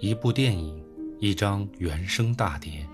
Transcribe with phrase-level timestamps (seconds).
[0.00, 0.80] 一部电影，
[1.18, 2.86] 一张原声大碟。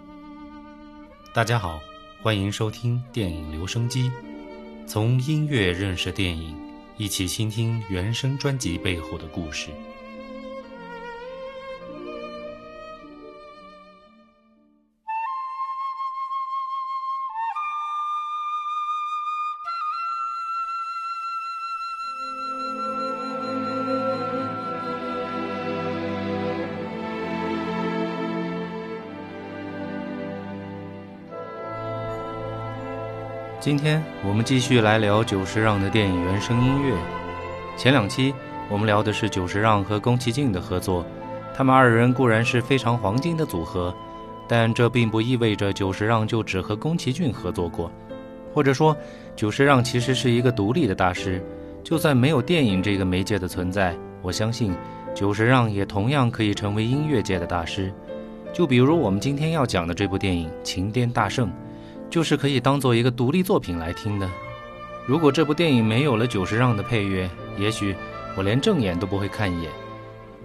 [1.34, 1.78] 大家好，
[2.22, 4.10] 欢迎收听电影留声机，
[4.86, 6.56] 从音乐认识电影，
[6.96, 9.68] 一起倾听原声专辑背后的故事。
[33.60, 36.94] 今天我们继续来聊久石让的电影原声音乐。
[37.76, 38.34] 前两期
[38.68, 41.04] 我们聊的是久石让和宫崎骏的合作，
[41.54, 43.94] 他们二人固然是非常黄金的组合，
[44.46, 47.90] 但这并不意味着久石让就只和宫崎骏合作过，
[48.52, 48.94] 或者说
[49.34, 51.42] 久石让其实是一个独立的大师。
[51.82, 54.74] 就算没有电影这个媒介的存在，我相信
[55.14, 57.92] 久石让也同样可以成为音乐界的大师。
[58.52, 61.48] 就比如我们今天要讲的这部电影《情颠大圣》。
[62.14, 64.30] 就是可以当做一个独立作品来听的。
[65.04, 67.92] 如果这部电影没有了久石让的配乐，也许
[68.36, 69.72] 我连正眼都不会看一眼。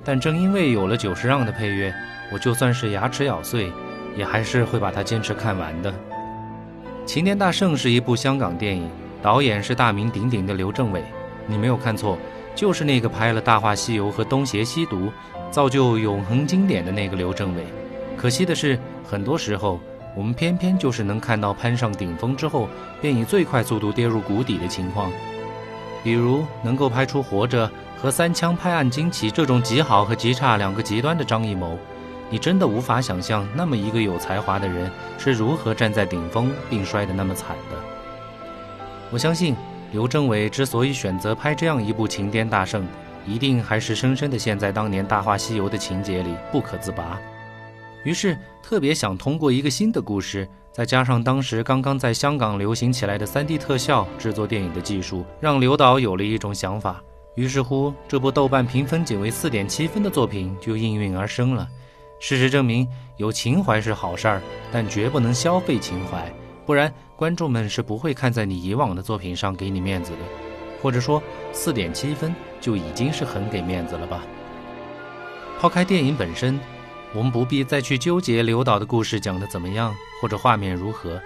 [0.03, 1.93] 但正因为有了久石让的配乐，
[2.33, 3.71] 我就算是牙齿咬碎，
[4.17, 5.91] 也还是会把它坚持看完的。
[7.05, 8.89] 《齐天大圣》是一部香港电影，
[9.21, 11.03] 导演是大名鼎鼎的刘镇伟。
[11.45, 12.17] 你没有看错，
[12.55, 15.05] 就是那个拍了《大话西游》和《东邪西毒》，
[15.51, 17.63] 造就永恒经典的那个刘镇伟。
[18.17, 18.75] 可惜的是，
[19.07, 19.79] 很多时候。
[20.15, 22.67] 我们偏偏就是能看到攀上顶峰之后，
[23.01, 25.11] 便以最快速度跌入谷底的情况。
[26.03, 27.67] 比如能够拍出《活着》
[28.01, 31.77] 和《三枪拍案惊奇》这种极好和极差两个极端的张艺谋，
[32.29, 37.77] 你真的无法想象那么一个有才华的人是如何站在顶峰并摔得那么惨的。
[39.11, 39.55] 我相信
[39.91, 42.87] 刘镇伟之所以选择拍这样一部情颠大圣，
[43.25, 47.19] 一定还是深深地陷在当年《大话西游》的情节里不可自拔。
[48.03, 57.03] 于是特别想通过一个新的故事，再加上当时刚刚在香港流行起来的 3D 特效制作电影的技术，让刘导有了一种想法。
[57.35, 61.67] 于是乎，这部豆瓣评分仅为4.7分的作品就应运而生了。
[62.19, 62.87] 事实证明，
[63.17, 64.41] 有情怀是好事儿，
[64.71, 66.31] 但绝不能消费情怀，
[66.65, 70.19] 不然观众们是不会看在你以往的作品上给你面子的。
[70.81, 71.21] 或者说
[71.53, 74.23] ，4.7分就已经是很给面子了吧？
[75.59, 76.59] 抛开电影本身。
[77.13, 81.19] 我们不必再去纠结刘导的故事讲得怎么样，或者画面如何。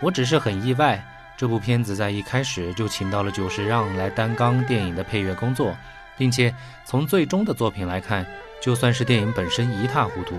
[0.00, 1.04] 我只是很意外，
[1.36, 5.76] 这部片子在一开始就请到了久石让来担纲电影的配乐工作，
[6.16, 6.54] 并且
[6.86, 8.24] 从最终的作品来看，
[8.62, 10.38] 就算是电影本身一塌糊涂，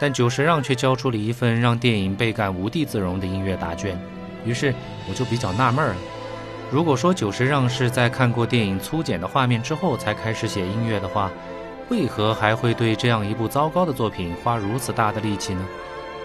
[0.00, 3.96] 但久石让却交出了一份让电影倍感无地自容的音乐答卷。
[4.44, 4.74] 于是
[5.08, 5.96] 我就比较纳闷了：
[6.68, 11.30] 如果说久石让是在看过电影粗剪的画面之后才开始写音乐的话，
[11.92, 15.62] 为何还会对这样一部糟糕的作品花如此大的力气呢？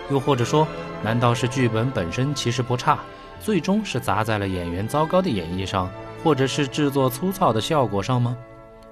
[0.09, 0.65] 又或者说，
[1.03, 2.97] 难道是剧本本身其实不差，
[3.41, 5.91] 最终是砸在了演员糟糕的演绎上，
[6.23, 8.37] 或者是制作粗糙的效果上吗？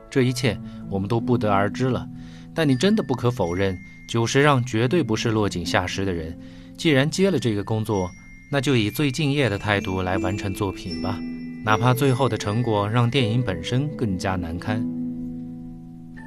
[0.10, 0.60] 这一切
[0.90, 2.06] 我们都不得而知了。
[2.54, 3.78] 但你真的不可否认，
[4.10, 6.38] 久石让绝对不是落井下石的人。
[6.78, 8.12] 既然接了这个工作，
[8.52, 11.18] 那就以最敬业的态度来完成作品吧，
[11.64, 14.86] 哪怕最后的成果让电影本身更加难堪。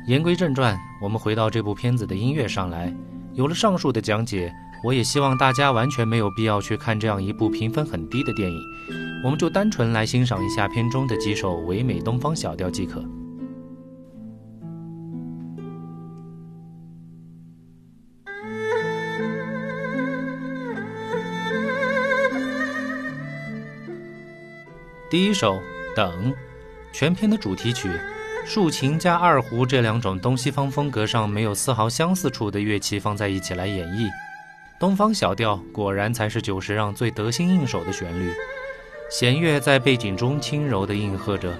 [0.08, 2.90] 言归正传，我们回到这部片子的音乐上来。
[3.34, 4.50] 有了上述的讲解，
[4.82, 8.58] 我也希望大家完全没有必要去看这样一部评分很低的电影，
[9.22, 13.04] 我们就单纯来欣赏一下片中的几首唯美东方小调即可。
[25.10, 25.56] 第一首
[25.94, 26.32] 《等》，
[26.94, 27.90] 全片的主题曲。
[28.48, 34.08] 竖琴加二胡这两种东西方风格上没有丝毫相似处的乐器放在一起来演绎，
[34.80, 38.32] 东方小调果然才是久石让最得心应手的旋律。
[39.10, 41.52] 弦乐在背景中轻柔地应和着，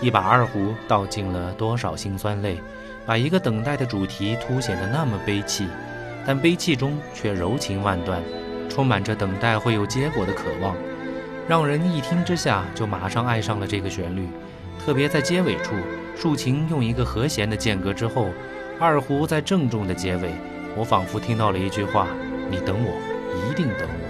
[0.00, 2.60] 一把二胡道尽了多少辛酸泪，
[3.04, 5.66] 把一个等待的主题凸显得那么悲戚，
[6.24, 8.22] 但悲戚中却柔情万段，
[8.70, 10.76] 充满着等待会有结果的渴望，
[11.48, 14.28] 让人一听之下就马上爱上了这个旋律。
[14.84, 15.74] 特别在结尾处，
[16.16, 18.30] 竖琴用一个和弦的间隔之后，
[18.78, 20.30] 二胡在郑重的结尾，
[20.76, 22.06] 我仿佛听到了一句话
[22.48, 22.92] ：“你等我，
[23.50, 24.05] 一定等我。”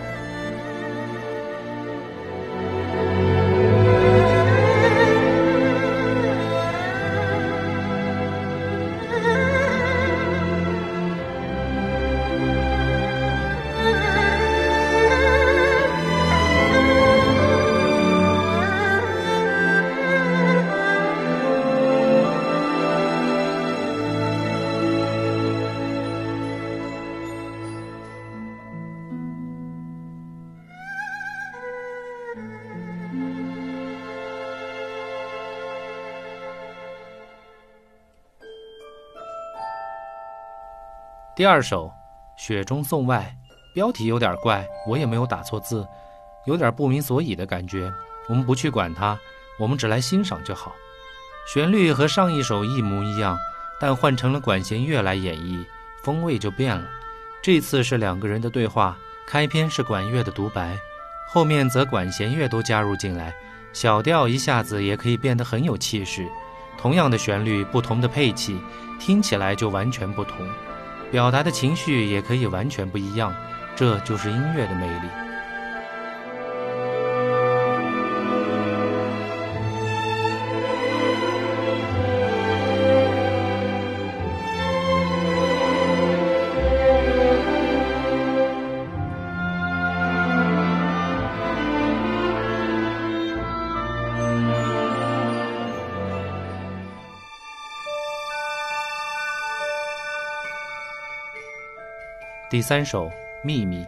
[41.37, 41.88] 第二首
[42.35, 43.37] 《雪中送外》，
[43.75, 45.87] 标题有点怪，我也没有打错字，
[46.47, 47.93] 有点不明所以的感觉。
[48.27, 49.19] 我们不去管它，
[49.59, 50.73] 我们只来欣赏就好。
[51.47, 53.37] 旋律和上一首一模一样，
[53.79, 55.62] 但换成了管弦乐来演绎，
[56.03, 56.88] 风味就变了。
[57.43, 58.97] 这次是两个人的对话，
[59.27, 60.75] 开篇是管乐的独白，
[61.29, 63.35] 后面则管弦乐都加入进来，
[63.75, 66.27] 小调一下子也可以变得很有气势。
[66.79, 68.59] 同样的旋律，不同的配器，
[68.99, 70.49] 听起来就完全不同，
[71.11, 73.35] 表达的情绪也可以完全不一样。
[73.76, 75.25] 这就是音乐的魅力。
[102.48, 103.08] 第三首
[103.43, 103.82] 《秘密》，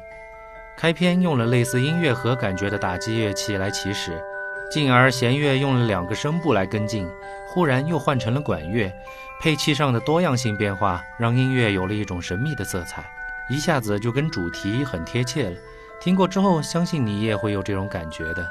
[0.77, 4.21] 开篇用了类似音乐盒感觉的打击乐器来起始，
[4.69, 7.09] 进而弦乐用了两个声部来跟进，
[7.47, 8.93] 忽然又换成了管乐，
[9.41, 13.09] 配器上的多样性变化让音乐有了一种神秘的色彩，
[13.49, 15.57] 一下子就跟主题很贴切了。
[16.01, 18.45] 听过之后，相信你也会有这种感觉的。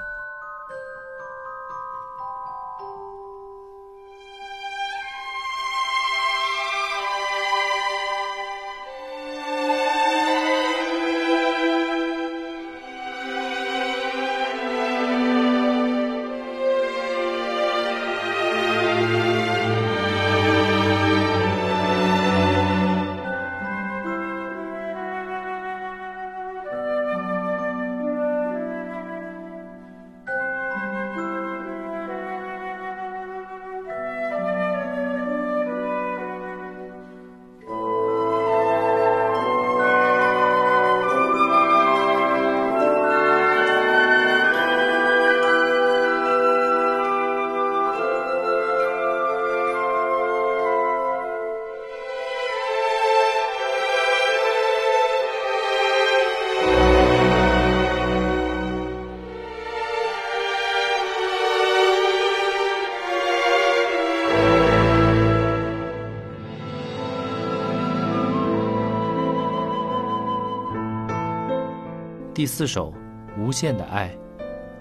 [72.37, 72.93] 第四首
[73.41, 74.15] 《无限的爱》，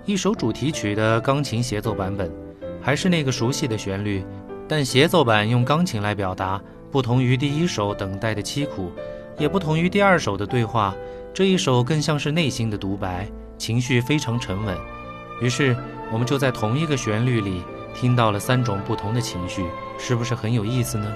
[0.04, 2.30] 一首主题曲的钢琴协奏版本，
[2.82, 4.22] 还是那个熟悉的旋律，
[4.68, 6.60] 但协奏版用钢琴来表达，
[6.90, 8.92] 不同于第一首等待的凄苦，
[9.38, 10.94] 也不同于第二首的对话。
[11.32, 13.26] 这一首更像是内心的独白，
[13.56, 14.76] 情绪非常沉稳。
[15.40, 15.74] 于是
[16.12, 17.62] 我们就在同一个旋律里
[17.94, 19.64] 听到了三种不同的情绪，
[19.98, 21.10] 是不是很有意思呢？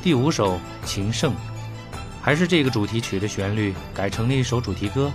[0.00, 1.32] 第五首《情圣》，
[2.22, 5.10] 还是这个主题曲的旋律改成了一首主题歌，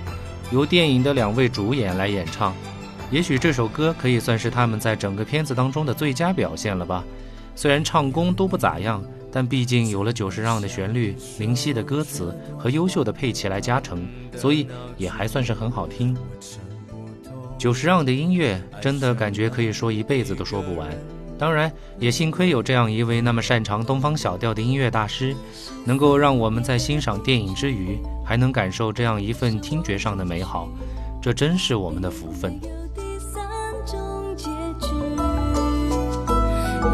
[0.52, 2.54] 由电影的两位主演来演唱。
[3.10, 7.04] 也许这首歌可以算是他们在整个片子当中的最佳表现了吧。
[7.56, 16.16] 虽然唱功都不咋样，但毕竟有了久石让的旋律、灵犀的歌词和优秀的配器来加成，所以也还算是很好听。
[17.58, 20.90] 久石让的音乐真的感觉可以说一辈子都说不完。
[21.38, 25.36] 当然，也幸亏有这样一位那么擅长东方小调的音乐大师，
[25.84, 30.70] 能够让我们在欣赏电影之余，还能感受这样一份听觉上的美好，
[31.22, 32.60] 这真是我们的福分。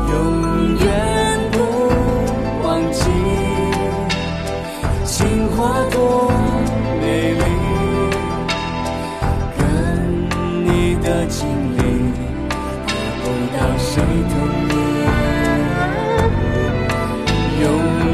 [0.07, 1.08] 永远。
[17.61, 18.08] 永